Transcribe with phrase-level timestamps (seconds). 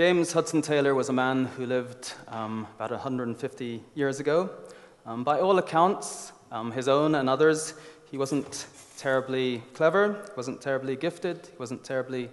[0.00, 4.48] James Hudson Taylor was a man who lived um, about 150 years ago.
[5.04, 7.74] Um, by all accounts, um, his own and others,
[8.10, 8.66] he wasn't
[8.96, 12.30] terribly clever, wasn't terribly gifted, he wasn't terribly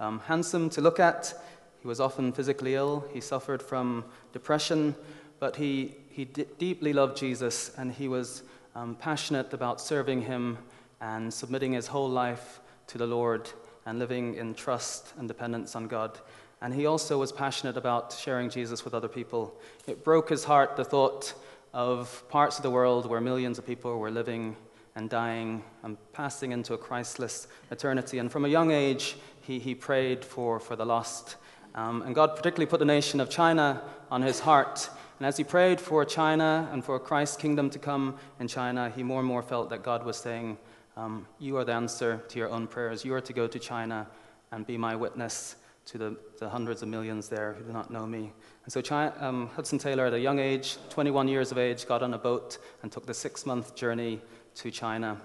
[0.00, 1.34] um, handsome to look at.
[1.82, 4.94] He was often physically ill, he suffered from depression,
[5.40, 8.44] but he, he d- deeply loved Jesus and he was
[8.74, 10.56] um, passionate about serving him
[11.02, 13.50] and submitting his whole life to the Lord
[13.84, 16.18] and living in trust and dependence on God.
[16.62, 19.54] And he also was passionate about sharing Jesus with other people.
[19.86, 21.32] It broke his heart, the thought
[21.72, 24.56] of parts of the world where millions of people were living
[24.94, 28.18] and dying and passing into a Christless eternity.
[28.18, 31.36] And from a young age, he, he prayed for, for the lost.
[31.74, 34.90] Um, and God particularly put the nation of China on his heart.
[35.18, 39.02] And as he prayed for China and for Christ's kingdom to come in China, he
[39.02, 40.58] more and more felt that God was saying,
[40.96, 43.04] um, You are the answer to your own prayers.
[43.04, 44.08] You are to go to China
[44.50, 48.06] and be my witness to the, the hundreds of millions there who do not know
[48.06, 48.32] me.
[48.64, 52.02] And so China, um, Hudson Taylor, at a young age, 21 years of age, got
[52.02, 54.20] on a boat and took the six month journey
[54.56, 55.20] to China.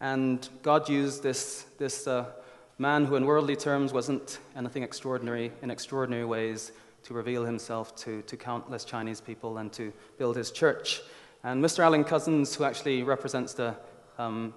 [0.00, 2.26] And God used this, this uh,
[2.78, 6.72] man who, in worldly terms, wasn't anything extraordinary, in extraordinary ways,
[7.04, 11.00] to reveal himself to, to countless Chinese people and to build his church.
[11.42, 11.80] And Mr.
[11.80, 13.74] Alan Cousins, who actually represents the,
[14.18, 14.54] um,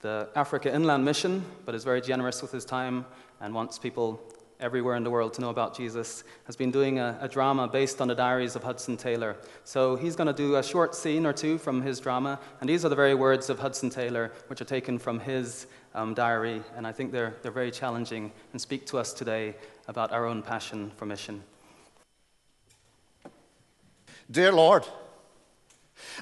[0.00, 3.04] the Africa Inland Mission, but is very generous with his time
[3.40, 4.22] and wants people
[4.60, 8.00] everywhere in the world to know about Jesus, has been doing a, a drama based
[8.00, 9.36] on the diaries of Hudson Taylor.
[9.64, 12.84] So he's going to do a short scene or two from his drama, and these
[12.84, 16.86] are the very words of Hudson Taylor, which are taken from his um, diary, and
[16.86, 19.54] I think they're, they're very challenging and speak to us today
[19.86, 21.42] about our own passion for mission.
[24.30, 24.84] Dear Lord,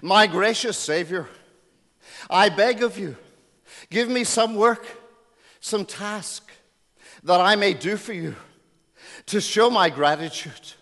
[0.03, 1.27] my gracious Savior,
[2.31, 3.17] I beg of you,
[3.91, 4.87] give me some work,
[5.61, 6.46] some task
[7.27, 8.37] that I may do for you
[9.27, 10.75] to show my gratitude,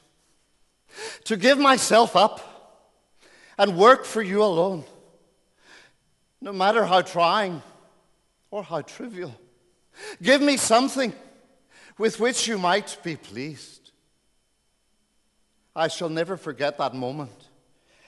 [1.25, 2.93] to give myself up
[3.57, 4.85] and work for you alone,
[6.43, 7.63] no matter how trying
[8.51, 9.35] or how trivial.
[10.23, 11.15] Give me something
[11.97, 13.93] with which you might be pleased.
[15.75, 17.49] I shall never forget that moment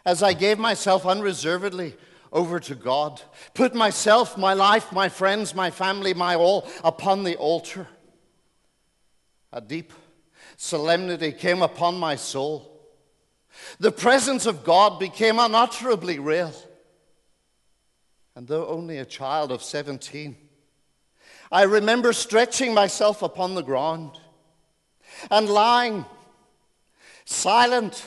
[0.04, 1.97] as I gave myself unreservedly
[2.30, 3.22] over to God,
[3.54, 7.88] put myself, my life, my friends, my family, my all upon the altar
[9.56, 9.90] a deep
[10.58, 12.78] solemnity came upon my soul.
[13.80, 16.52] The presence of God became unutterably real.
[18.34, 20.36] And though only a child of 17,
[21.50, 24.10] I remember stretching myself upon the ground
[25.30, 26.04] and lying
[27.24, 28.04] silent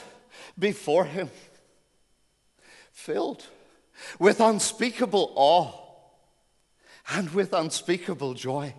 [0.57, 1.31] before Him,
[2.91, 3.47] filled
[4.19, 5.71] with unspeakable awe
[7.11, 8.75] and with unspeakable joy.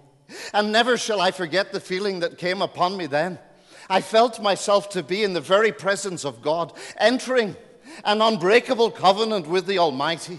[0.53, 3.39] And never shall I forget the feeling that came upon me then.
[3.89, 7.57] I felt myself to be in the very presence of God, entering
[8.05, 10.39] an unbreakable covenant with the Almighty.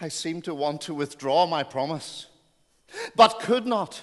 [0.00, 2.26] I seemed to want to withdraw my promise,
[3.16, 4.02] but could not.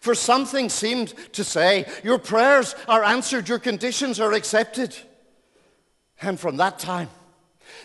[0.00, 4.96] For something seemed to say, Your prayers are answered, your conditions are accepted.
[6.20, 7.08] And from that time,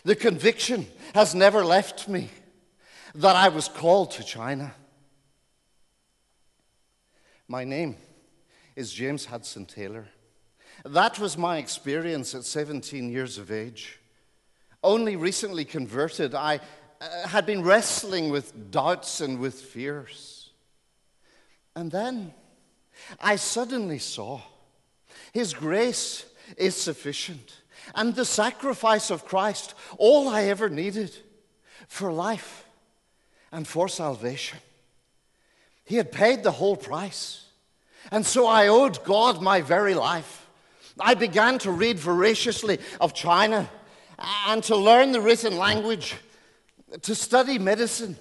[0.03, 2.30] the conviction has never left me
[3.14, 4.74] that I was called to China.
[7.47, 7.97] My name
[8.75, 10.07] is James Hudson Taylor.
[10.83, 14.00] That was my experience at 17 years of age.
[14.83, 16.59] Only recently converted, I
[17.00, 20.50] uh, had been wrestling with doubts and with fears.
[21.75, 22.34] And then
[23.19, 24.41] I suddenly saw
[25.31, 26.25] His grace
[26.57, 27.61] is sufficient,
[27.94, 31.16] and the sacrifice of Christ, all I ever needed
[31.88, 32.66] for life
[33.51, 34.57] and for salvation.
[35.85, 37.46] He had paid the whole price.
[38.12, 40.47] And so I owed God my very life.
[41.00, 43.69] I began to read voraciously of China
[44.47, 46.16] and to learn the written language,
[47.01, 48.18] to study medicine.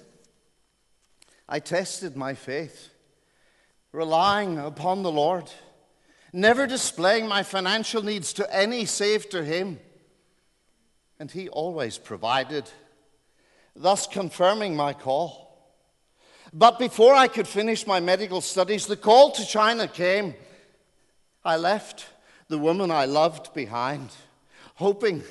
[1.47, 2.89] I tested my faith,
[3.91, 5.49] relying upon the Lord,
[6.33, 9.79] never displaying my financial needs to any save to Him.
[11.19, 12.69] And He always provided,
[13.75, 15.44] thus confirming my call.
[16.57, 20.35] But before I could finish my medical studies, the call to China came.
[21.43, 22.07] I left
[22.47, 24.09] the woman I loved behind,
[24.75, 25.21] hoping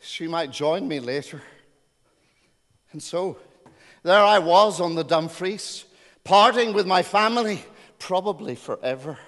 [0.00, 1.40] she might join me later.
[2.90, 3.38] And so
[4.02, 5.84] there I was on the Dumfries,
[6.24, 7.64] parting with my family,
[8.00, 9.20] probably forever.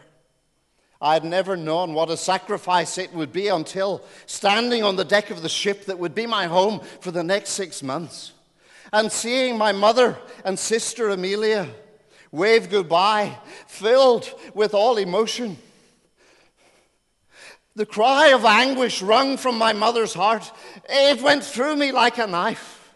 [1.01, 5.31] I had never known what a sacrifice it would be until standing on the deck
[5.31, 8.33] of the ship that would be my home for the next six months
[8.93, 11.69] and seeing my mother and sister Amelia
[12.35, 13.39] wave goodbye,
[13.69, 15.57] filled with all emotion.
[17.77, 20.51] The cry of anguish wrung from my mother's heart,
[20.89, 22.93] it went through me like a knife.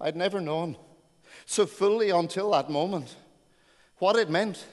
[0.00, 0.76] I'd never known
[1.46, 3.14] so fully until that moment
[3.98, 4.66] what it meant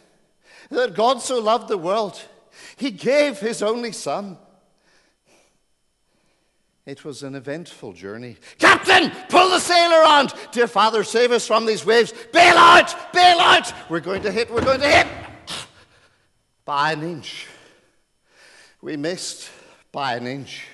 [0.71, 2.19] that God so loved the world,
[2.77, 4.37] He gave His only Son.
[6.85, 8.37] It was an eventful journey.
[8.57, 10.33] Captain, pull the sail around.
[10.51, 12.13] Dear Father, save us from these waves.
[12.33, 13.71] Bail out, bail out.
[13.89, 15.07] We're going to hit, we're going to hit.
[16.65, 17.47] By an inch.
[18.81, 19.49] We missed
[19.91, 20.65] by an inch.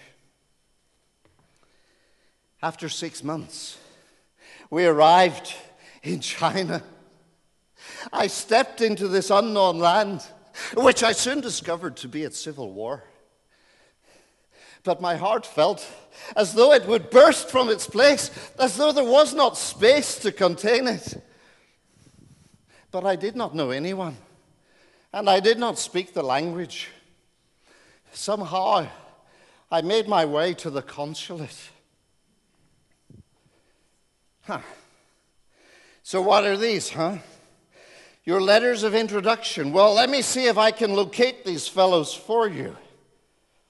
[2.61, 3.77] After six months,
[4.69, 5.53] we arrived
[6.03, 6.83] in China.
[8.11, 10.21] I stepped into this unknown land,
[10.75, 13.03] which I soon discovered to be at civil war.
[14.85, 15.85] But my heart felt
[16.35, 18.29] as though it would burst from its place,
[18.59, 21.21] as though there was not space to contain it.
[22.91, 24.15] But I did not know anyone,
[25.11, 26.89] and I did not speak the language.
[28.13, 28.87] Somehow,
[29.71, 31.71] I made my way to the consulate.
[34.43, 34.61] Huh.
[36.03, 37.17] So, what are these, huh?
[38.23, 39.73] Your letters of introduction.
[39.73, 42.77] Well, let me see if I can locate these fellows for you.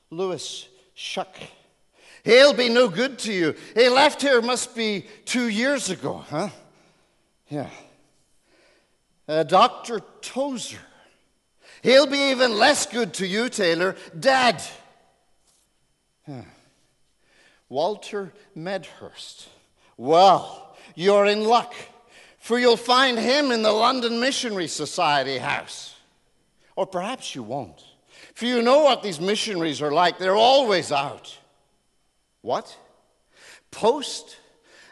[0.09, 1.38] Louis Shuck.
[2.24, 3.53] He'll be no good to you.
[3.75, 6.50] He left here must be two years ago, huh?
[7.47, 7.69] Yeah.
[9.27, 10.01] Uh, Dr.
[10.21, 10.80] Tozer.
[11.83, 13.95] He'll be even less good to you, Taylor.
[14.19, 14.63] Dad.
[16.27, 16.45] Yeah.
[17.69, 19.48] Walter Medhurst.
[19.98, 21.74] Well, you're in luck,
[22.39, 25.95] for you'll find him in the London Missionary Society house.
[26.75, 27.83] Or perhaps you won't,
[28.35, 30.19] for you know what these missionaries are like.
[30.19, 31.37] They're always out.
[32.41, 32.77] What?
[33.71, 34.37] Post?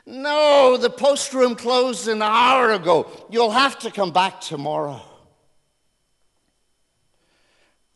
[0.06, 3.06] No, the post room closed an hour ago.
[3.30, 5.02] You'll have to come back tomorrow.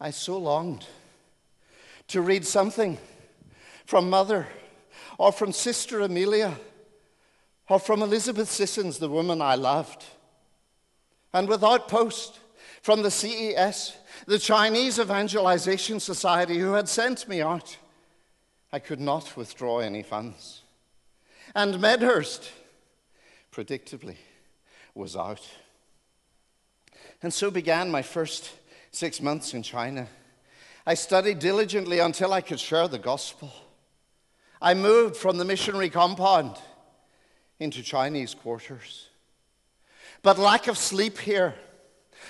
[0.01, 0.85] I so longed
[2.09, 2.97] to read something
[3.85, 4.47] from Mother
[5.17, 6.59] or from Sister Amelia
[7.69, 10.03] or from Elizabeth Sissons, the woman I loved.
[11.33, 12.39] And without post,
[12.81, 13.97] from the CES,
[14.27, 17.77] the Chinese Evangelization Society, who had sent me out,
[18.73, 20.63] I could not withdraw any funds.
[21.55, 22.51] And Medhurst,
[23.53, 24.17] predictably,
[24.93, 25.41] was out.
[27.23, 28.51] And so began my first
[28.91, 30.07] six months in China.
[30.85, 33.51] I studied diligently until I could share the gospel.
[34.61, 36.57] I moved from the missionary compound
[37.59, 39.07] into Chinese quarters.
[40.21, 41.55] But lack of sleep here,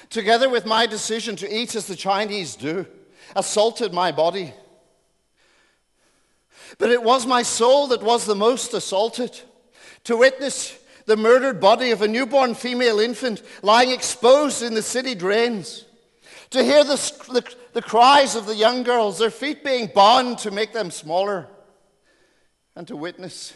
[0.09, 2.85] together with my decision to eat as the Chinese do,
[3.35, 4.53] assaulted my body.
[6.77, 9.39] But it was my soul that was the most assaulted.
[10.05, 15.15] To witness the murdered body of a newborn female infant lying exposed in the city
[15.15, 15.85] drains
[16.49, 16.95] to hear the,
[17.29, 21.47] the, the, cries of the young girls, their feet being bound to make them smaller,
[22.75, 23.53] and to witness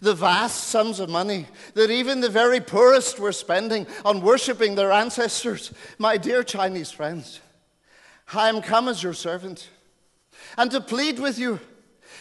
[0.00, 4.92] the vast sums of money that even the very poorest were spending on worshiping their
[4.92, 5.72] ancestors.
[5.98, 7.40] My dear Chinese friends,
[8.32, 9.68] I am come as your servant
[10.56, 11.60] and to plead with you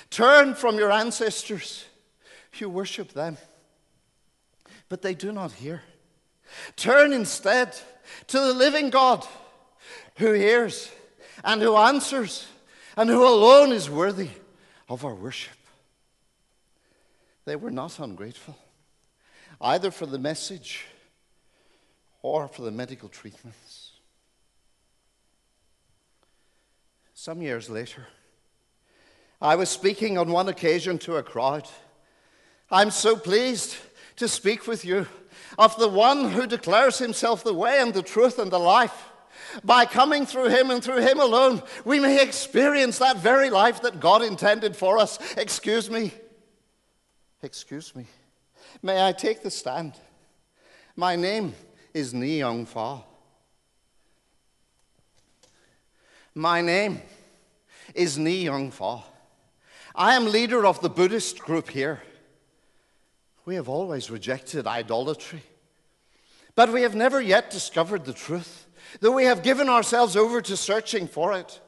[0.09, 1.85] turn from your ancestors.
[2.55, 3.37] You worship them,
[4.89, 5.83] but they do not hear.
[6.75, 7.77] Turn instead
[8.27, 9.25] to the living God
[10.15, 10.89] who hears
[11.43, 12.47] and who answers
[12.95, 14.29] and who alone is worthy
[14.89, 15.56] of our worship.
[17.47, 18.57] They were not ungrateful,
[19.61, 20.83] either for the message
[22.21, 23.91] or for the medical treatments.
[27.13, 28.05] Some years later,
[29.41, 31.65] I was speaking on one occasion to a crowd.
[32.69, 33.77] I'm so pleased
[34.17, 35.07] to speak with you
[35.57, 39.05] of the one who declares himself the way and the truth and the life.
[39.63, 44.01] By coming through him and through him alone, we may experience that very life that
[44.01, 45.17] God intended for us.
[45.37, 46.11] Excuse me.
[47.43, 48.05] Excuse me.
[48.81, 49.93] May I take the stand?
[50.95, 51.53] My name
[51.93, 53.03] is Ni Young Fa.
[56.33, 57.01] My name
[57.93, 59.03] is Ni Young Fa.
[59.95, 62.01] I am leader of the Buddhist group here.
[63.45, 65.41] We have always rejected idolatry,
[66.53, 68.67] but we have never yet discovered the truth
[68.99, 71.59] though we have given ourselves over to searching for it.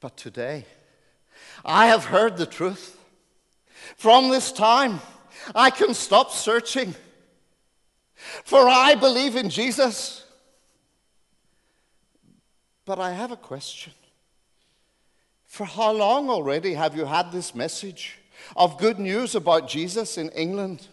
[0.00, 0.64] But today,
[1.64, 2.98] I have heard the truth.
[3.96, 5.00] From this time,
[5.54, 6.94] I can stop searching,
[8.44, 10.24] for I believe in Jesus.
[12.84, 13.92] But I have a question.
[15.46, 18.18] For how long already have you had this message
[18.56, 20.86] of good news about Jesus in England?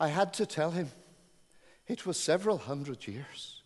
[0.00, 0.90] I had to tell him
[1.86, 3.62] it was several hundred years.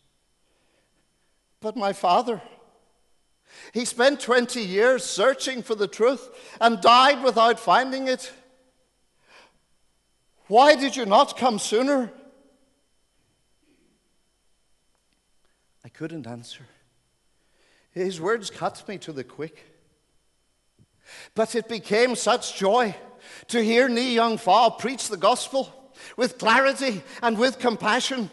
[1.61, 2.41] But my father,
[3.73, 6.29] he spent 20 years searching for the truth
[6.61, 8.33] and died without finding it.
[10.49, 12.13] Why did you not come sooner?
[15.85, 16.67] I couldn't answer.
[17.93, 19.65] His words cut me to the quick.
[21.35, 22.95] But it became such joy
[23.49, 25.73] to hear Ni Young Fa preach the gospel
[26.17, 28.31] with clarity and with compassion,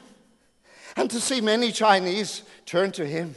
[0.95, 3.35] and to see many Chinese turn to him.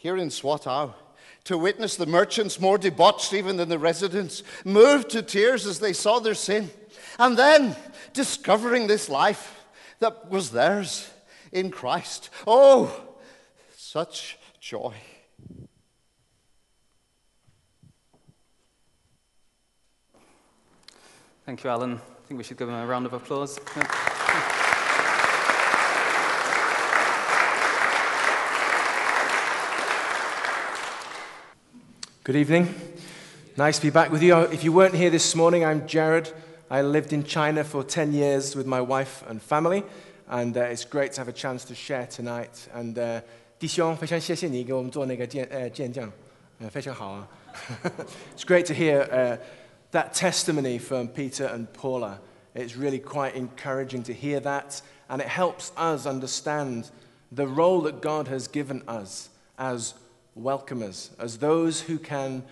[0.00, 0.94] Here in Swatow,
[1.42, 5.92] to witness the merchants more debauched even than the residents, moved to tears as they
[5.92, 6.70] saw their sin,
[7.18, 7.74] and then
[8.12, 9.64] discovering this life
[9.98, 11.10] that was theirs
[11.50, 12.30] in Christ.
[12.46, 12.92] Oh,
[13.76, 14.94] such joy.
[21.44, 21.94] Thank you, Alan.
[21.94, 23.58] I think we should give him a round of applause.
[32.27, 32.73] Good evening.
[33.57, 34.37] Nice to be back with you.
[34.37, 36.31] If you weren't here this morning, I'm Jared.
[36.69, 39.83] I lived in China for 10 years with my wife and family,
[40.27, 42.67] and uh, it's great to have a chance to share tonight.
[42.73, 43.21] And uh,
[43.59, 46.11] 弟兄，非常谢谢你给我们做那个见呃见证，
[46.59, 47.27] 呃非常好啊。
[48.35, 49.37] it's great to hear uh,
[49.91, 52.19] that testimony from Peter and Paula.
[52.55, 56.85] It's really quite encouraging to hear that, and it helps us understand
[57.31, 59.93] the role that God has given us as
[60.38, 62.44] welcomers, as those who can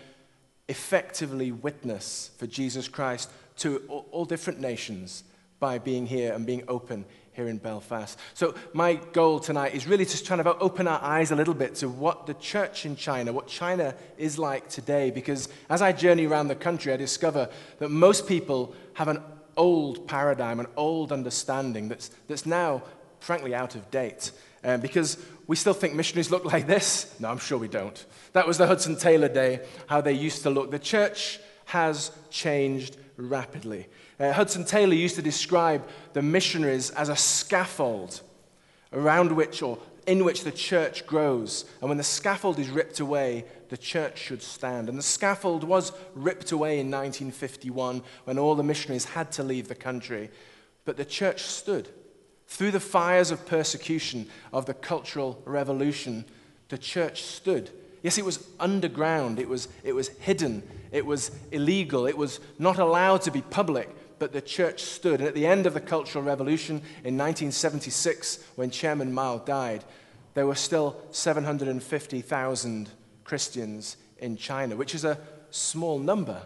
[0.68, 3.78] effectively witness for Jesus Christ to
[4.10, 5.24] all, different nations
[5.60, 8.18] by being here and being open here in Belfast.
[8.34, 11.74] So, my goal tonight is really just trying to open our eyes a little bit
[11.76, 15.10] to what the church in China, what China is like today.
[15.10, 19.22] Because as I journey around the country, I discover that most people have an
[19.56, 22.82] old paradigm, an old understanding that's, that's now,
[23.20, 24.32] frankly, out of date.
[24.64, 27.14] Um, because we still think missionaries look like this.
[27.20, 28.04] No, I'm sure we don't.
[28.32, 30.70] That was the Hudson Taylor day, how they used to look.
[30.70, 33.86] The church has changed rapidly.
[34.18, 38.22] Uh, Hudson Taylor used to describe the missionaries as a scaffold
[38.92, 41.64] around which or in which the church grows.
[41.80, 44.88] And when the scaffold is ripped away, the church should stand.
[44.88, 49.68] And the scaffold was ripped away in 1951 when all the missionaries had to leave
[49.68, 50.30] the country.
[50.84, 51.88] But the church stood.
[52.46, 56.24] Through the fires of persecution of the Cultural Revolution,
[56.68, 57.70] the church stood.
[58.02, 60.62] Yes, it was underground, it was, it was hidden,
[60.92, 63.88] it was illegal, it was not allowed to be public,
[64.18, 65.20] but the church stood.
[65.20, 69.84] And at the end of the Cultural Revolution in 1976, when Chairman Mao died,
[70.34, 72.90] there were still 750,000
[73.24, 75.18] Christians in China, which is a
[75.50, 76.42] small number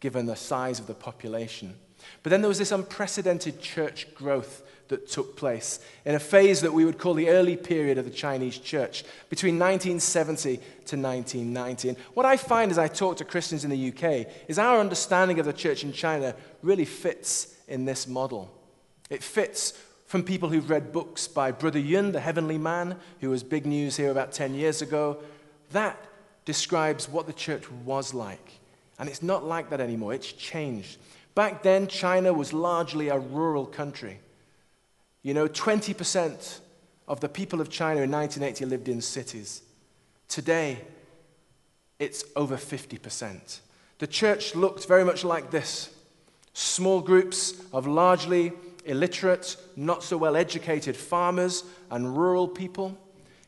[0.00, 1.76] given the size of the population.
[2.22, 6.72] But then there was this unprecedented church growth that took place in a phase that
[6.72, 11.88] we would call the early period of the Chinese church, between 1970 to 1990.
[11.90, 15.38] And what I find as I talk to Christians in the UK is our understanding
[15.38, 18.52] of the church in China really fits in this model.
[19.10, 19.72] It fits
[20.06, 23.96] from people who've read books by Brother Yun, the heavenly man, who was big news
[23.96, 25.18] here about 10 years ago.
[25.72, 25.98] That
[26.44, 28.60] describes what the church was like.
[28.98, 30.98] And it's not like that anymore, it's changed.
[31.34, 34.20] Back then, China was largely a rural country.
[35.26, 36.60] You know, 20%
[37.08, 39.62] of the people of China in 1980 lived in cities.
[40.28, 40.78] Today,
[41.98, 43.58] it's over 50%.
[43.98, 45.92] The church looked very much like this
[46.52, 48.52] small groups of largely
[48.84, 52.96] illiterate, not so well educated farmers and rural people,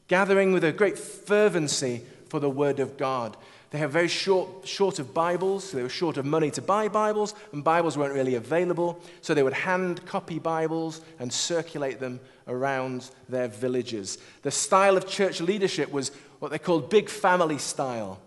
[0.08, 3.36] gathering with a great fervency for the Word of God.
[3.70, 5.64] They have very short, short of Bibles.
[5.64, 9.00] So they were short of money to buy Bibles, and Bibles weren't really available.
[9.20, 14.18] So they would hand copy Bibles and circulate them around their villages.
[14.42, 18.20] The style of church leadership was what they called big family style.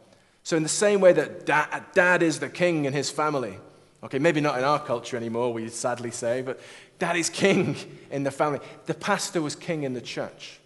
[0.43, 3.57] So, in the same way that dad, dad is the king in his family,
[4.03, 6.60] okay, maybe not in our culture anymore, we sadly say, but
[6.98, 7.75] dad is king
[8.10, 8.60] in the family.
[8.86, 10.60] The pastor was king in the church.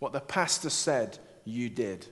[0.00, 2.06] What the pastor said, you did.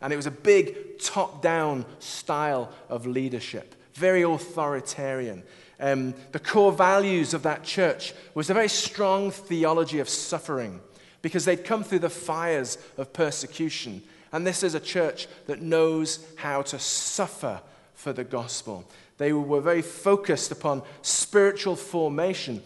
[0.00, 5.42] And it was a big top down style of leadership, very authoritarian.
[5.78, 10.80] Um, the core values of that church was a very strong theology of suffering
[11.22, 14.02] because they'd come through the fires of persecution.
[14.32, 17.60] And this is a church that knows how to suffer
[17.94, 18.84] for the gospel.
[19.18, 22.62] They were very focused upon spiritual formation.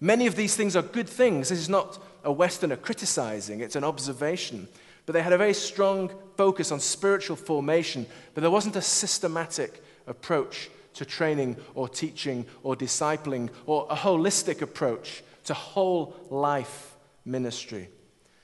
[0.00, 1.48] Many of these things are good things.
[1.48, 4.68] This is not a Westerner criticizing, it's an observation.
[5.06, 9.82] But they had a very strong focus on spiritual formation, but there wasn't a systematic
[10.06, 17.88] approach to training or teaching or discipling or a holistic approach to whole life ministry.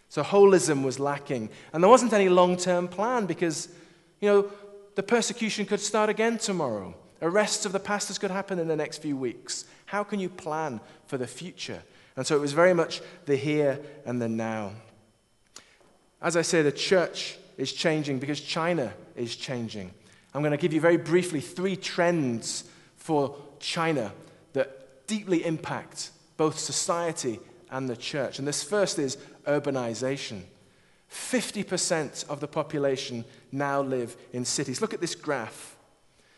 [0.09, 1.49] So holism was lacking.
[1.73, 3.69] And there wasn't any long term plan because,
[4.21, 4.51] you know,
[4.95, 6.95] the persecution could start again tomorrow.
[7.23, 9.65] Arrests of the pastors could happen in the next few weeks.
[9.87, 11.83] How can you plan for the future?
[12.17, 14.73] And so it was very much the here and the now.
[16.21, 19.93] As I say, the church is changing because China is changing.
[20.35, 22.65] I'm going to give you very briefly three trends
[22.97, 24.13] for China
[24.53, 27.39] that deeply impact both society
[27.71, 28.39] and the church.
[28.39, 30.43] And this first is urbanization.
[31.11, 34.81] 50% of the population now live in cities.
[34.81, 35.77] Look at this graph.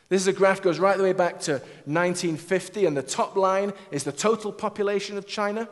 [0.08, 1.52] This is a graph goes right the way back to
[1.86, 5.68] 1950, and the top line is the total population of China.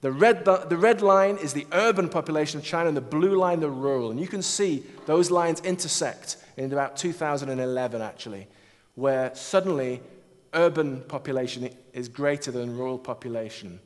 [0.00, 3.60] The red, the red line is the urban population of China, and the blue line,
[3.60, 4.10] the rural.
[4.10, 8.46] And you can see those lines intersect in about 2011, actually,
[8.94, 10.00] where suddenly
[10.54, 13.80] urban population is greater than rural population.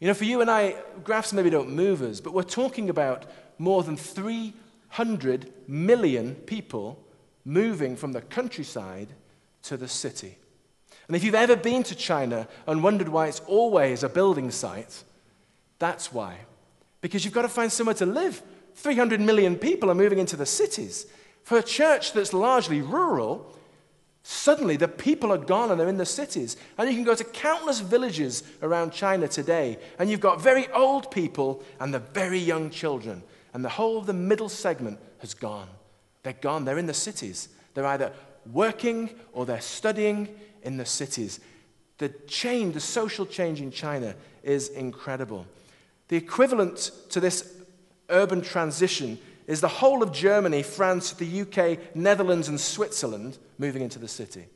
[0.00, 3.26] You know, for you and I, graphs maybe don't move us, but we're talking about
[3.58, 7.02] more than 300 million people
[7.44, 9.08] moving from the countryside
[9.62, 10.38] to the city.
[11.06, 15.04] And if you've ever been to China and wondered why it's always a building site,
[15.84, 16.38] that's why.
[17.02, 18.42] Because you've got to find somewhere to live.
[18.76, 21.06] 300 million people are moving into the cities.
[21.42, 23.54] For a church that's largely rural,
[24.22, 26.56] suddenly the people are gone and they're in the cities.
[26.78, 31.10] And you can go to countless villages around China today, and you've got very old
[31.10, 33.22] people and the very young children.
[33.52, 35.68] And the whole of the middle segment has gone.
[36.22, 36.64] They're gone.
[36.64, 37.50] They're in the cities.
[37.74, 38.10] They're either
[38.50, 41.40] working or they're studying in the cities.
[41.98, 45.46] The change, the social change in China is incredible.
[46.08, 47.54] The equivalent to this
[48.10, 53.98] urban transition is the whole of Germany, France, the UK, Netherlands, and Switzerland moving into
[53.98, 54.46] the city.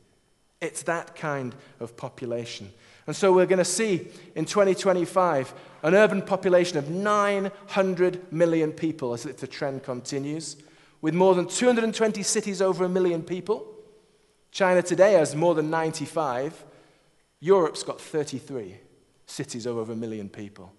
[0.61, 2.73] It's that kind of population.
[3.07, 9.14] And so we're going to see in 2025 an urban population of 900 million people
[9.14, 10.57] as if the trend continues
[11.01, 13.66] with more than 220 cities over a million people.
[14.51, 16.64] China today has more than 95.
[17.40, 18.77] Europe's got 33
[19.27, 20.72] cities over a million people.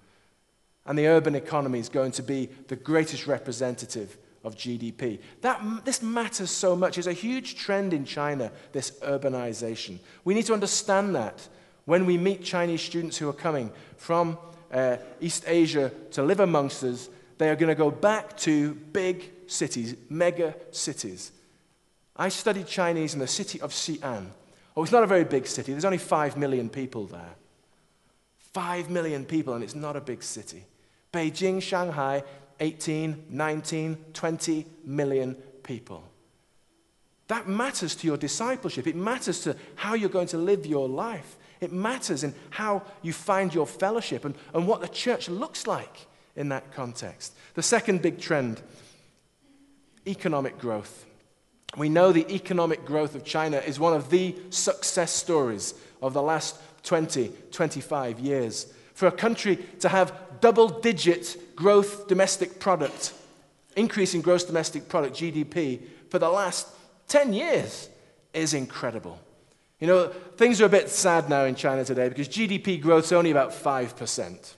[0.90, 5.20] And the urban economy is going to be the greatest representative of GDP.
[5.42, 6.98] That, this matters so much.
[6.98, 10.00] It's a huge trend in China, this urbanization.
[10.26, 11.48] We need to understand that
[11.86, 14.40] when we meet Chinese students who are coming from
[14.72, 19.32] uh, East Asia to live amongst us, they are going to go back to big
[19.46, 21.32] cities, mega cities.
[22.16, 24.26] I studied Chinese in the city of Xi'an.
[24.76, 25.72] Oh, it's not a very big city.
[25.72, 27.36] There's only five million people there.
[28.54, 30.66] Five million people, and it's not a big city.
[31.12, 32.24] Beijing, Shanghai,
[32.60, 36.04] 18, 19, 20 million people.
[37.28, 38.88] That matters to your discipleship.
[38.88, 41.38] It matters to how you're going to live your life.
[41.62, 46.08] It matters in how you find your fellowship and, and what the church looks like
[46.36, 47.36] in that context.
[47.54, 48.62] The second big trend
[50.08, 51.06] economic growth.
[51.78, 56.22] We know the economic growth of China is one of the success stories of the
[56.22, 58.74] last 20, 25 years.
[58.96, 63.14] For a country to have double digit growth domestic product,
[63.76, 66.68] increase in gross domestic product, GDP, for the last
[67.08, 67.90] 10 years
[68.34, 69.20] is incredible.
[69.80, 73.14] You know, things are a bit sad now in China today because GDP growth is
[73.14, 74.54] only about 5%.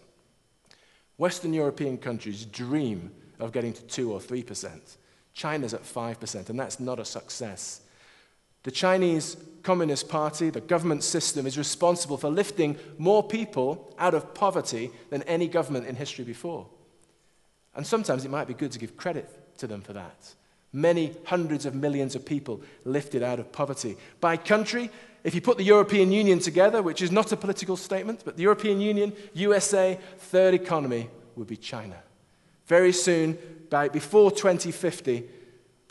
[1.17, 4.98] Western European countries dream of getting to 2 or 3%.
[5.34, 7.82] China's at 5%, and that's not a success.
[8.63, 14.34] The Chinese Communist Party, the government system, is responsible for lifting more people out of
[14.34, 16.67] poverty than any government in history before.
[17.76, 20.34] And sometimes it might be good to give credit to them for that.
[20.74, 23.97] Many hundreds of millions of people lifted out of poverty.
[24.19, 24.89] By country,
[25.24, 28.43] if you put the European Union together, which is not a political statement, but the
[28.43, 31.97] European Union, USA, third economy would be China.
[32.67, 33.38] Very soon,
[33.69, 35.24] by, before 2050,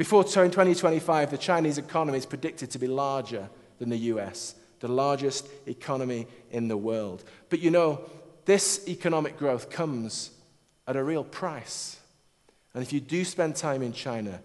[0.00, 5.46] before 2025, the Chinese economy is predicted to be larger than the US, the largest
[5.66, 7.22] economy in the world.
[7.50, 8.00] But you know,
[8.46, 10.30] this economic growth comes
[10.86, 12.00] at a real price.
[12.72, 14.40] And if you do spend time in China,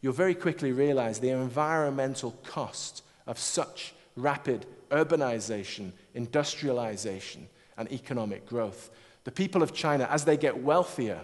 [0.00, 8.88] you'll very quickly realize the environmental cost of such rapid urbanization, industrialization, and economic growth.
[9.24, 11.20] The people of China, as they get wealthier,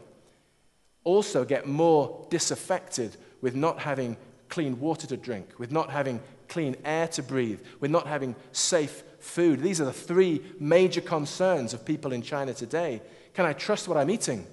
[1.03, 4.16] also get more disaffected with not having
[4.48, 9.03] clean water to drink, with not having clean air to breathe, with not having safe
[9.20, 9.61] food.
[9.61, 13.00] These are the three major concerns of people in China today.
[13.35, 14.46] Can I trust what I'm eating?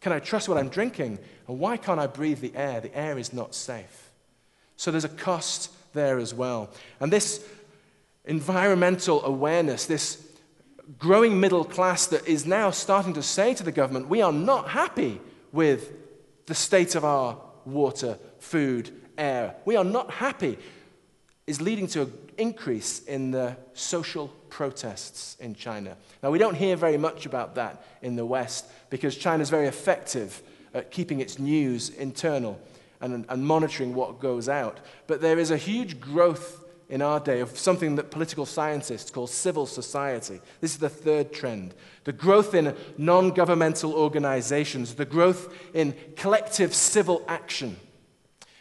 [0.00, 1.18] Can I trust what I'm drinking?
[1.46, 2.80] And why can't I breathe the air?
[2.80, 4.10] The air is not safe.
[4.76, 6.70] So there's a cost there as well.
[7.00, 7.46] And this
[8.24, 10.26] environmental awareness, this
[10.98, 14.68] growing middle class that is now starting to say to the government, we are not
[14.68, 15.20] happy
[15.52, 15.92] with
[16.46, 19.54] the state of our water, food, air.
[19.64, 20.58] We are not happy,
[21.46, 25.96] is leading to an increase in the social protests in China.
[26.22, 29.66] Now, we don't hear very much about that in the West because China is very
[29.66, 32.60] effective at keeping its news internal
[33.00, 34.80] and, and monitoring what goes out.
[35.06, 39.26] But there is a huge growth in our day of something that political scientists call
[39.26, 40.40] civil society.
[40.60, 41.74] This is the third trend.
[42.04, 47.76] The growth in non governmental organizations, the growth in collective civil action.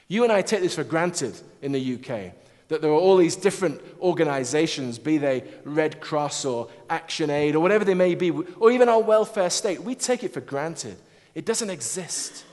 [0.08, 2.34] You and I take this for granted in the UK
[2.70, 7.60] that there are all these different organizations, be they Red Cross or Action Aid or
[7.60, 9.84] whatever they may be, or even our welfare state.
[9.84, 10.98] We take it for granted.
[11.36, 12.46] It doesn't exist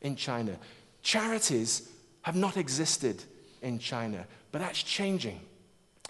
[0.00, 0.56] in China.
[1.02, 1.90] Charities
[2.22, 3.22] have not existed
[3.60, 4.26] in China.
[4.56, 5.38] But that's changing.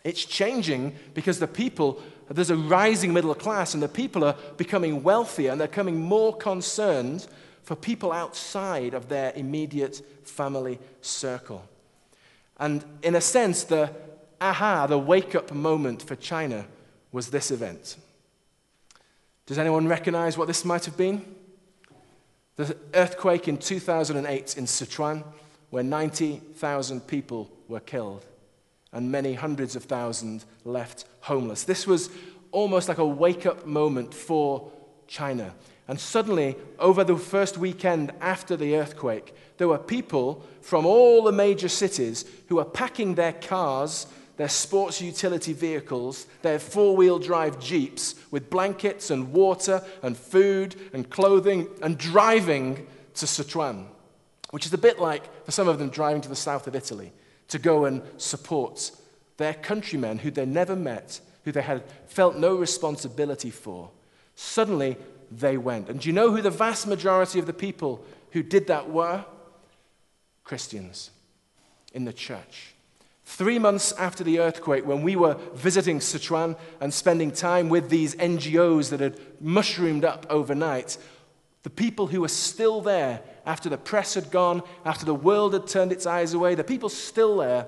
[0.04, 5.02] It's changing because the people, there's a rising middle class, and the people are becoming
[5.02, 7.26] wealthier and they're becoming more concerned
[7.64, 11.68] for people outside of their immediate family circle.
[12.58, 13.90] And in a sense, the
[14.40, 16.66] aha, the wake up moment for China
[17.10, 17.96] was this event.
[19.46, 21.34] Does anyone recognize what this might have been?
[22.54, 25.24] The earthquake in 2008 in Sichuan,
[25.70, 28.24] where 90,000 people were killed
[28.96, 31.64] and many hundreds of thousands left homeless.
[31.64, 32.08] This was
[32.50, 34.72] almost like a wake up moment for
[35.06, 35.54] China.
[35.86, 41.30] And suddenly, over the first weekend after the earthquake, there were people from all the
[41.30, 44.06] major cities who were packing their cars,
[44.38, 50.74] their sports utility vehicles, their four wheel drive jeeps with blankets and water and food
[50.94, 53.88] and clothing and driving to Sichuan,
[54.52, 57.12] which is a bit like, for some of them, driving to the south of Italy
[57.48, 58.90] to go and support
[59.36, 63.90] their countrymen who they never met, who they had felt no responsibility for.
[64.34, 64.96] Suddenly,
[65.30, 65.88] they went.
[65.88, 69.24] And do you know who the vast majority of the people who did that were?
[70.44, 71.10] Christians
[71.92, 72.74] in the church.
[73.24, 78.14] Three months after the earthquake, when we were visiting Sichuan and spending time with these
[78.14, 80.96] NGOs that had mushroomed up overnight,
[81.66, 85.66] the people who were still there after the press had gone, after the world had
[85.66, 87.66] turned its eyes away, the people still there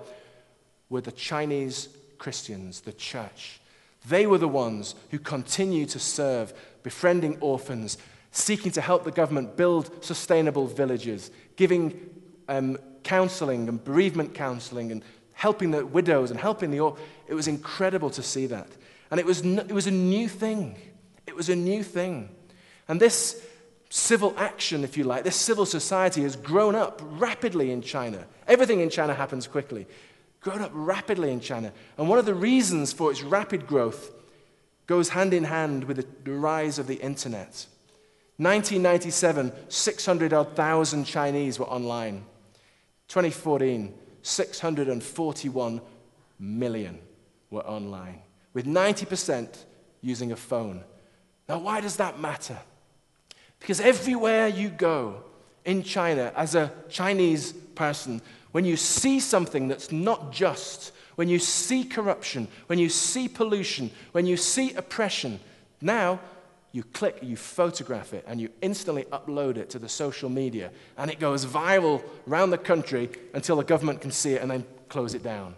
[0.88, 3.58] were the Chinese Christians, the church.
[4.06, 7.98] They were the ones who continued to serve, befriending orphans,
[8.30, 11.98] seeking to help the government build sustainable villages, giving
[12.48, 17.04] um, counseling and bereavement counseling and helping the widows and helping the orphans.
[17.26, 18.68] It was incredible to see that.
[19.10, 20.76] And it was, it was a new thing.
[21.26, 22.28] It was a new thing.
[22.86, 23.44] And this
[23.88, 28.26] civil action, if you like, this civil society has grown up rapidly in China.
[28.46, 29.86] Everything in China happens quickly.
[30.40, 31.72] Grown up rapidly in China.
[31.96, 34.12] And one of the reasons for its rapid growth
[34.86, 37.66] goes hand in hand with the rise of the internet.
[38.38, 42.24] 1997, 600 odd thousand Chinese were online.
[43.08, 45.80] 2014, 641
[46.38, 46.98] million
[47.50, 48.20] were online,
[48.52, 49.64] with 90%
[50.02, 50.84] using a phone.
[51.48, 52.58] Now, why does that matter?
[53.60, 55.22] Because everywhere you go
[55.64, 61.38] in China, as a Chinese person, when you see something that's not just, when you
[61.38, 65.40] see corruption, when you see pollution, when you see oppression,
[65.80, 66.20] now
[66.72, 71.10] you click, you photograph it, and you instantly upload it to the social media, and
[71.10, 75.14] it goes viral around the country until the government can see it and then close
[75.14, 75.54] it down.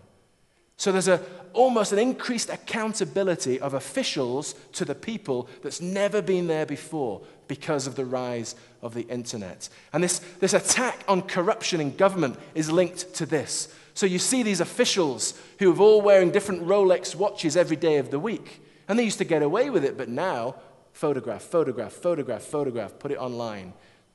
[0.76, 1.20] So there's a,
[1.52, 7.88] almost an increased accountability of officials to the people that's never been there before because
[7.88, 9.68] of the rise of the internet.
[9.92, 13.74] And this, this attack on corruption in government is linked to this.
[13.92, 18.12] So you see these officials who are all wearing different Rolex watches every day of
[18.12, 18.64] the week.
[18.86, 20.54] And they used to get away with it, but now,
[20.92, 23.72] photograph, photograph, photograph, photograph, put it online.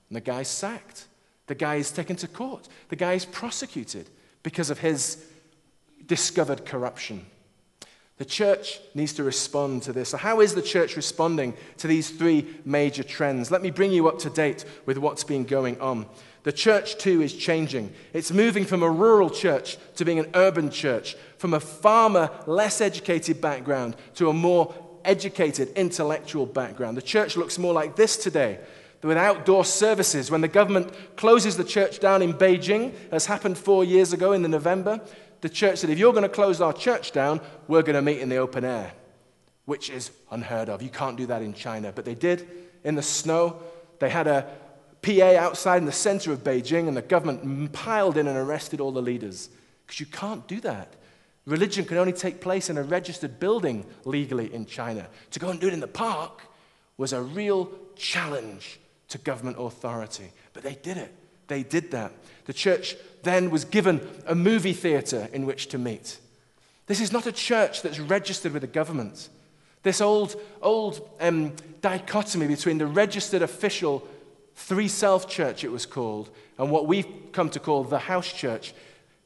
[0.09, 1.07] And the guy's sacked.
[1.47, 2.69] The guy is taken to court.
[2.87, 4.09] The guy is prosecuted
[4.43, 5.25] because of his
[6.05, 7.25] discovered corruption.
[8.17, 10.10] The church needs to respond to this.
[10.10, 13.51] So, how is the church responding to these three major trends?
[13.51, 16.06] Let me bring you up to date with what's been going on.
[16.43, 17.91] The church, too, is changing.
[18.13, 22.80] It's moving from a rural church to being an urban church, from a farmer, less
[22.80, 24.73] educated background to a more
[25.04, 26.95] educated, intellectual background.
[26.95, 28.60] The church looks more like this today
[29.06, 30.32] with outdoor services.
[30.32, 34.41] When the government closes the church down in Beijing, as happened four years ago in
[34.41, 34.99] the November,
[35.41, 38.19] the church said, if you're going to close our church down, we're going to meet
[38.19, 38.91] in the open air,
[39.65, 40.81] which is unheard of.
[40.81, 41.91] You can't do that in China.
[41.93, 42.47] But they did
[42.83, 43.61] in the snow.
[43.99, 44.47] They had a
[45.01, 48.91] PA outside in the center of Beijing, and the government piled in and arrested all
[48.91, 49.49] the leaders.
[49.85, 50.93] Because you can't do that.
[51.45, 55.07] Religion can only take place in a registered building legally in China.
[55.31, 56.41] To go and do it in the park
[56.97, 60.31] was a real challenge to government authority.
[60.53, 61.13] But they did it.
[61.47, 62.11] They did that.
[62.45, 62.95] The church
[63.25, 66.17] then was given a movie theater in which to meet.
[66.88, 69.29] This is not a church that's registered with the government.
[69.83, 74.07] This old, old um, dichotomy between the registered official
[74.55, 78.73] three self church, it was called, and what we've come to call the house church,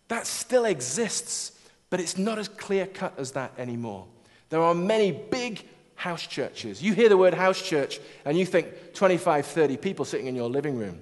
[0.07, 1.51] that still exists,
[1.89, 4.05] but it's not as clear cut as that anymore.
[4.49, 5.63] There are many big
[5.95, 6.81] house churches.
[6.81, 10.49] You hear the word house church and you think 25, 30 people sitting in your
[10.49, 11.01] living room.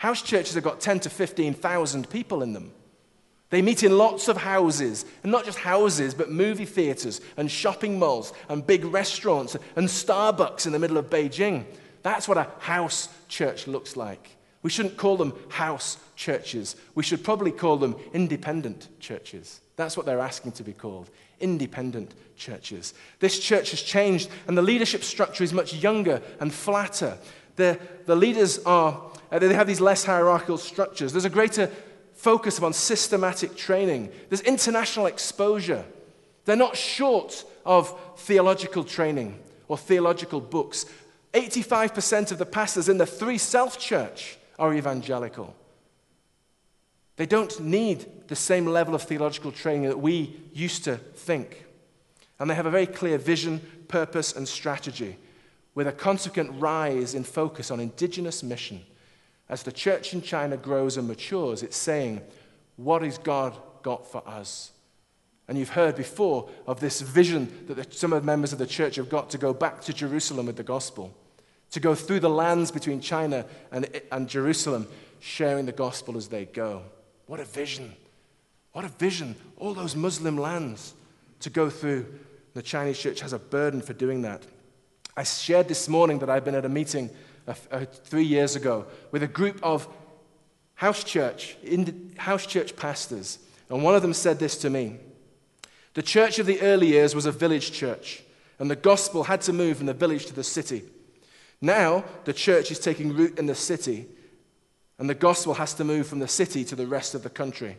[0.00, 2.72] House churches have got 10 to 15,000 people in them.
[3.50, 7.98] They meet in lots of houses, and not just houses, but movie theaters and shopping
[7.98, 11.66] malls and big restaurants and Starbucks in the middle of Beijing.
[12.02, 14.38] That's what a house church looks like.
[14.62, 16.76] We shouldn't call them house churches.
[16.94, 19.60] We should probably call them independent churches.
[19.76, 21.10] That's what they're asking to be called
[21.40, 22.94] independent churches.
[23.18, 27.18] This church has changed, and the leadership structure is much younger and flatter.
[27.56, 28.98] The, the leaders are,
[29.30, 31.12] uh, they have these less hierarchical structures.
[31.12, 31.70] There's a greater
[32.14, 35.84] focus upon systematic training, there's international exposure.
[36.44, 39.38] They're not short of theological training
[39.68, 40.86] or theological books.
[41.32, 45.54] 85% of the pastors in the three self church are evangelical.
[47.16, 51.66] They don't need the same level of theological training that we used to think.
[52.38, 55.16] And they have a very clear vision, purpose, and strategy
[55.74, 58.80] with a consequent rise in focus on indigenous mission.
[59.50, 62.22] As the church in China grows and matures, it's saying,
[62.76, 64.70] What has God got for us?
[65.48, 68.66] And you've heard before of this vision that the, some of the members of the
[68.66, 71.12] church have got to go back to Jerusalem with the gospel,
[71.72, 74.86] to go through the lands between China and, and Jerusalem,
[75.18, 76.82] sharing the gospel as they go.
[77.26, 77.92] What a vision!
[78.70, 79.34] What a vision!
[79.56, 80.94] All those Muslim lands
[81.40, 82.06] to go through.
[82.54, 84.44] The Chinese church has a burden for doing that.
[85.16, 87.10] I shared this morning that I've been at a meeting
[87.54, 89.88] three years ago with a group of
[90.74, 91.56] house church,
[92.16, 93.38] house church pastors.
[93.68, 94.98] And one of them said this to me
[95.94, 98.22] the church of the early years was a village church,
[98.58, 100.84] and the gospel had to move from the village to the city.
[101.60, 104.06] Now, the church is taking root in the city,
[104.98, 107.76] and the gospel has to move from the city to the rest of the country.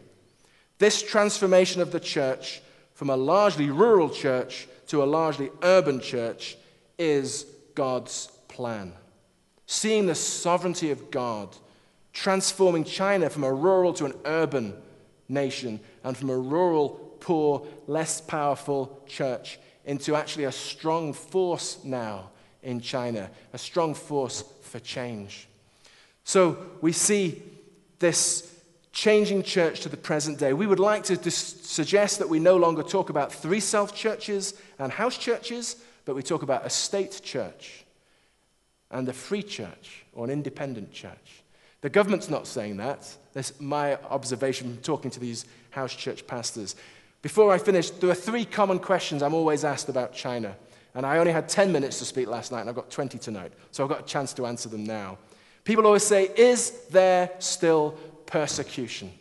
[0.78, 2.62] This transformation of the church
[2.94, 6.58] from a largely rural church to a largely urban church
[7.00, 8.94] is God's plan.
[9.72, 11.56] Seeing the sovereignty of God,
[12.12, 14.74] transforming China from a rural to an urban
[15.30, 16.90] nation, and from a rural
[17.22, 22.32] poor, less powerful church into actually a strong force now
[22.62, 25.48] in China, a strong force for change.
[26.26, 27.42] So we see
[28.00, 28.54] this
[28.92, 30.52] changing church to the present day.
[30.52, 34.54] We would like to dis- suggest that we no longer talk about three self churches
[34.80, 37.86] and house churches, but we talk about a state church
[38.92, 41.44] and a free church or an independent church.
[41.82, 43.10] The government's not saying that.
[43.34, 46.76] That's my observation from talking to these house church pastors.
[47.22, 50.56] Before I finish, there are three common questions I'm always asked about China.
[50.94, 53.54] And I only had 10 minutes to speak last night, and I've got 20 tonight.
[53.72, 55.18] So I've got a chance to answer them now.
[55.64, 57.92] People always say, Is there still
[58.26, 59.12] persecution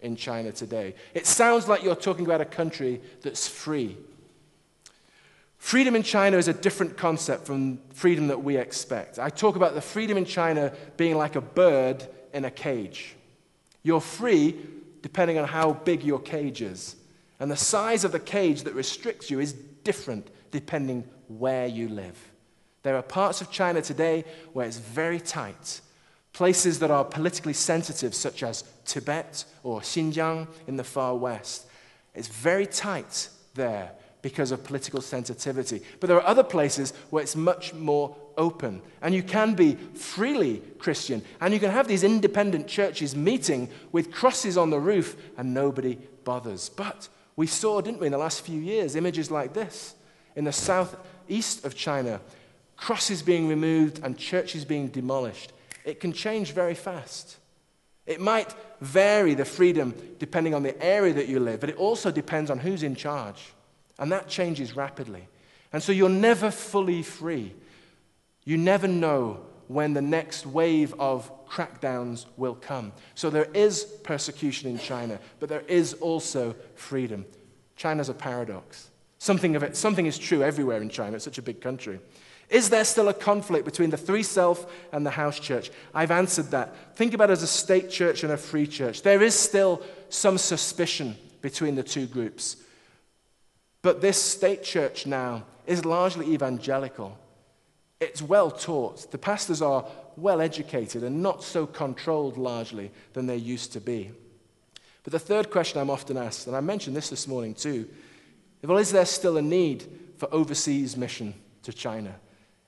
[0.00, 0.94] in China today?
[1.14, 3.96] It sounds like you're talking about a country that's free.
[5.58, 9.18] Freedom in China is a different concept from freedom that we expect.
[9.18, 13.16] I talk about the freedom in China being like a bird in a cage.
[13.82, 14.56] You're free
[15.02, 16.96] depending on how big your cage is.
[17.40, 22.18] And the size of the cage that restricts you is different depending where you live.
[22.82, 25.80] There are parts of China today where it's very tight.
[26.32, 31.66] Places that are politically sensitive, such as Tibet or Xinjiang in the far west.
[32.14, 33.92] It's very tight there
[34.22, 35.82] because of political sensitivity.
[36.00, 38.82] But there are other places where it's much more open.
[39.00, 41.22] And you can be freely Christian.
[41.40, 45.98] And you can have these independent churches meeting with crosses on the roof and nobody
[46.24, 46.68] bothers.
[46.68, 49.94] But we saw, didn't we, in the last few years, images like this
[50.34, 52.20] in the southeast of China
[52.76, 55.52] crosses being removed and churches being demolished.
[55.84, 57.38] It can change very fast.
[58.06, 62.10] It might vary the freedom depending on the area that you live, but it also
[62.10, 63.52] depends on who's in charge.
[63.98, 65.28] And that changes rapidly.
[65.72, 67.52] And so you're never fully free.
[68.44, 72.92] You never know when the next wave of crackdowns will come.
[73.14, 77.26] So there is persecution in China, but there is also freedom.
[77.76, 78.90] China's a paradox.
[79.18, 81.16] Something of it, something is true everywhere in China.
[81.16, 82.00] It's such a big country.
[82.48, 85.70] Is there still a conflict between the three self and the house church?
[85.94, 86.96] I've answered that.
[86.96, 89.02] Think about it as a state church and a free church.
[89.02, 92.56] There is still some suspicion between the two groups.
[93.82, 97.18] But this state church now is largely evangelical.
[98.00, 99.10] It's well taught.
[99.10, 99.84] The pastors are
[100.16, 104.10] well educated and not so controlled largely than they used to be.
[105.04, 107.88] But the third question I'm often asked, and I mentioned this this morning too,
[108.62, 109.84] well, is there still a need
[110.16, 112.14] for overseas mission to China?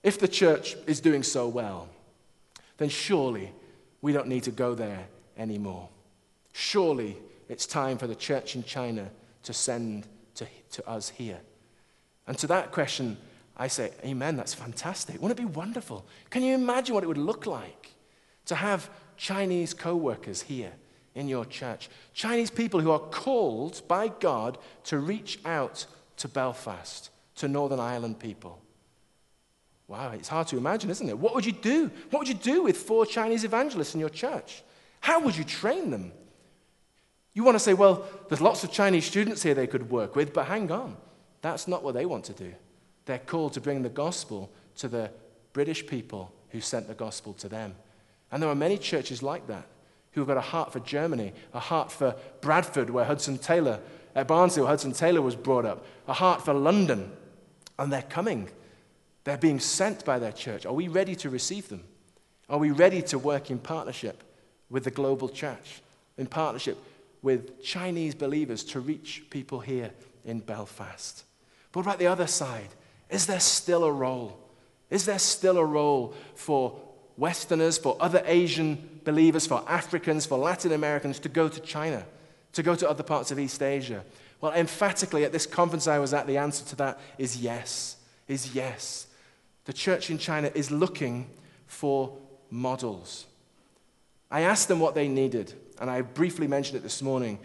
[0.03, 1.89] If the church is doing so well,
[2.79, 3.53] then surely
[4.01, 5.89] we don't need to go there anymore.
[6.53, 7.17] Surely
[7.49, 9.11] it's time for the church in China
[9.43, 10.07] to send
[10.73, 11.41] to, us here.
[12.27, 13.17] And to that question,
[13.57, 15.21] I say, Amen, that's fantastic.
[15.21, 16.05] Wouldn't it be wonderful?
[16.31, 17.93] Can you imagine what it would look like
[18.47, 20.73] to have Chinese co workers here
[21.15, 21.91] in your church?
[22.15, 28.19] Chinese people who are called by God to reach out to Belfast, to Northern Ireland
[28.19, 28.61] people.
[29.89, 31.19] Wow, it's hard to imagine, isn't it?
[31.19, 31.91] What would you do?
[32.11, 34.63] What would you do with four Chinese evangelists in your church?
[35.01, 36.13] How would you train them?
[37.33, 40.33] You want to say, well, there's lots of Chinese students here they could work with,
[40.33, 40.97] but hang on.
[41.43, 42.53] That's not what they want to do.
[43.07, 45.11] They're called to bring the gospel to the
[45.53, 47.75] British people who sent the gospel to them.
[48.31, 49.67] And there are many churches like that
[50.13, 53.81] who've got a heart for Germany, a heart for Bradford, where Hudson Taylor,
[54.15, 57.13] at Barnsley, where Hudson Taylor was brought up, a heart for London.
[57.79, 58.51] And they're coming.
[59.25, 60.67] They're being sent by their church.
[60.67, 61.85] Are we ready to receive them?
[62.49, 64.25] Are we ready to work in partnership
[64.69, 65.81] with the global church,
[66.19, 66.77] in partnership
[67.23, 69.91] with Chinese believers to reach people here
[70.25, 71.25] in Belfast?
[71.73, 72.69] But about the other side?
[73.09, 74.39] Is there still a role?
[74.89, 76.81] Is there still a role for
[77.17, 82.05] Westerners, for other Asian believers, for Africans, for Latin Americans to go to China,
[82.53, 84.05] to go to other parts of East Asia?
[84.41, 87.97] Well, emphatically, at this conference I was at, the answer to that is yes.
[88.27, 89.07] Is yes.
[89.67, 91.29] The church in China is looking
[91.67, 92.17] for
[92.51, 93.27] models.
[94.31, 97.39] I asked them what they needed, and I briefly mentioned it this morning.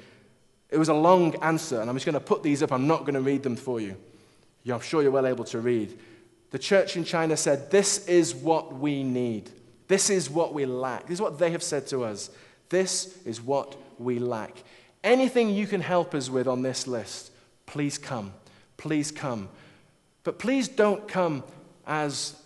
[0.69, 2.71] It was a long answer, and I'm just going to put these up.
[2.71, 3.95] I'm not going to read them for you.
[4.67, 5.97] I'm sure you're well able to read.
[6.51, 9.49] The church in China said, This is what we need.
[9.87, 11.03] This is what we lack.
[11.03, 12.29] This is what they have said to us.
[12.69, 14.63] This is what we lack.
[15.03, 17.31] Anything you can help us with on this list,
[17.67, 18.33] please come.
[18.77, 19.49] Please come.
[20.23, 21.43] But please don't come
[21.85, 22.41] as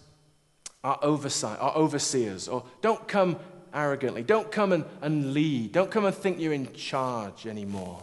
[0.83, 3.37] our oversight, our overseers, or don't come
[3.73, 4.23] arrogantly.
[4.23, 5.71] Don't come and, and lead.
[5.71, 8.01] Don't come and think you're in charge anymore.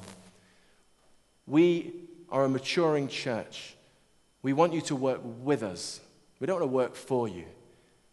[1.46, 1.92] We
[2.31, 3.76] are a maturing church
[4.46, 6.00] we want you to work with us.
[6.38, 7.46] We don't want to work for you.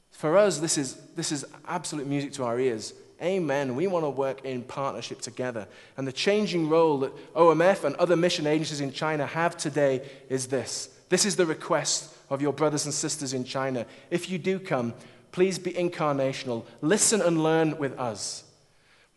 [0.10, 2.96] For us, this is, this is absolute music to our ears.
[3.22, 3.76] Amen.
[3.76, 5.68] We want to work in partnership together.
[5.96, 10.48] And the changing role that OMF and other mission agencies in China have today is
[10.48, 10.90] this.
[11.10, 13.86] This is the request of your brothers and sisters in China.
[14.10, 14.96] If you do come,
[15.34, 16.64] please be incarnational.
[16.82, 18.46] Listen and learn with us.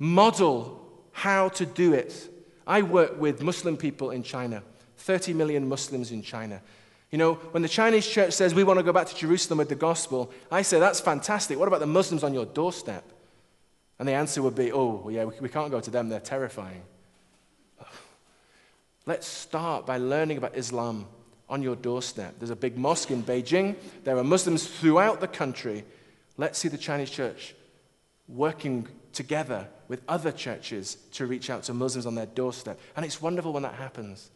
[0.01, 2.29] Model how to do it.
[2.67, 4.65] I work with Muslim people in China,
[4.97, 6.61] 30 million Muslims in China.
[7.13, 9.69] You know, when the Chinese church says we want to go back to Jerusalem with
[9.69, 11.59] the gospel, I say that's fantastic.
[11.59, 13.05] What about the Muslims on your doorstep?
[13.99, 16.21] And the answer would be, oh, well, yeah, we, we can't go to them, they're
[16.21, 16.83] terrifying.
[19.07, 21.07] Let's start by learning about Islam
[21.49, 22.35] on your doorstep.
[22.39, 25.85] There's a big mosque in Beijing, there are Muslims throughout the country.
[26.37, 27.55] Let's see the Chinese church
[28.29, 32.79] working together with other churches to reach out to Muslims on their doorstep.
[32.97, 34.31] And it's wonderful when that happens.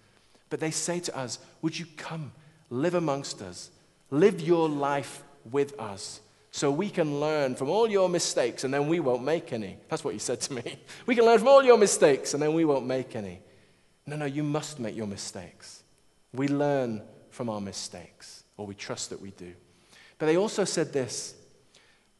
[0.48, 2.32] But they say to us, Would you come
[2.70, 3.70] live amongst us,
[4.10, 6.20] live your life with us,
[6.52, 9.76] so we can learn from all your mistakes and then we won't make any.
[9.88, 10.78] That's what he said to me.
[11.06, 13.40] We can learn from all your mistakes and then we won't make any.
[14.06, 15.84] No, no, you must make your mistakes.
[16.32, 19.52] We learn from our mistakes, or we trust that we do.
[20.18, 21.34] But they also said this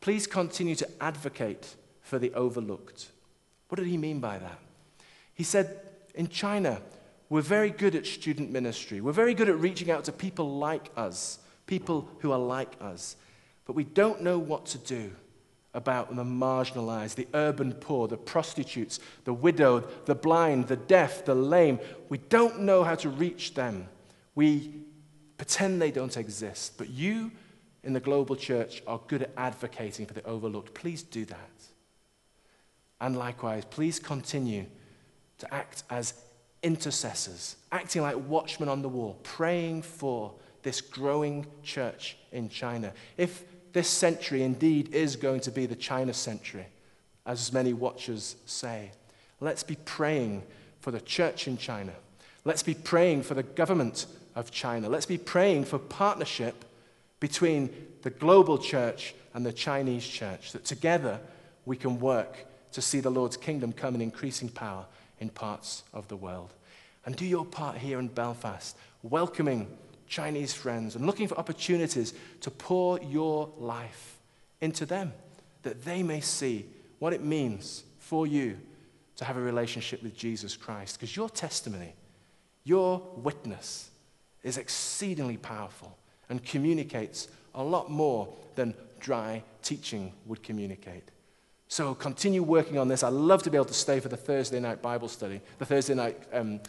[0.00, 3.08] please continue to advocate for the overlooked.
[3.68, 4.58] What did he mean by that?
[5.34, 5.80] He said,
[6.14, 6.80] in China,
[7.28, 9.00] we're very good at student ministry.
[9.00, 13.16] We're very good at reaching out to people like us, people who are like us.
[13.64, 15.12] But we don't know what to do
[15.72, 21.34] about the marginalized, the urban poor, the prostitutes, the widowed, the blind, the deaf, the
[21.34, 21.78] lame.
[22.08, 23.86] We don't know how to reach them.
[24.34, 24.72] We
[25.36, 26.76] pretend they don't exist.
[26.76, 27.30] But you
[27.82, 30.74] in the global church are good at advocating for the overlooked.
[30.74, 31.50] Please do that.
[33.00, 34.66] And likewise, please continue
[35.38, 36.14] to act as
[36.62, 42.92] intercessors, acting like watchmen on the wall, praying for this growing church in China.
[43.16, 46.66] If this century indeed is going to be the China century,
[47.24, 48.90] as many watchers say,
[49.40, 50.42] let's be praying
[50.80, 51.92] for the church in China.
[52.44, 54.88] Let's be praying for the government of China.
[54.88, 56.64] Let's be praying for partnership
[57.20, 57.70] between
[58.02, 61.20] the global church and the Chinese church, that together
[61.66, 64.86] we can work to see the Lord's kingdom come in increasing power
[65.18, 66.52] in parts of the world.
[67.04, 69.76] And do your part here in Belfast, welcoming
[70.08, 74.18] Chinese friends and looking for opportunities to pour your life
[74.60, 75.12] into them
[75.62, 76.66] that they may see
[76.98, 78.58] what it means for you
[79.16, 80.98] to have a relationship with Jesus Christ.
[80.98, 81.94] Because your testimony,
[82.64, 83.90] your witness,
[84.42, 85.96] is exceedingly powerful
[86.30, 91.10] and communicates a lot more than dry teaching would communicate.
[91.68, 93.02] So continue working on this.
[93.02, 95.94] I'd love to be able to stay for the Thursday night Bible study, the Thursday
[95.94, 96.60] night um,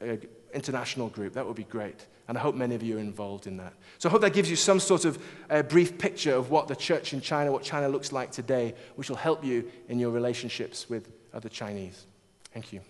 [0.00, 0.16] uh,
[0.52, 1.34] international group.
[1.34, 2.06] That would be great.
[2.26, 3.72] And I hope many of you are involved in that.
[3.98, 6.76] So I hope that gives you some sort of uh, brief picture of what the
[6.76, 10.90] church in China, what China looks like today, which will help you in your relationships
[10.90, 12.06] with other Chinese.
[12.52, 12.80] Thank you.